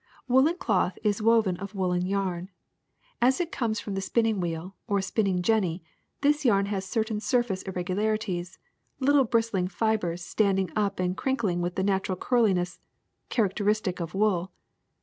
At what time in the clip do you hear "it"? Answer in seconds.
3.39-3.51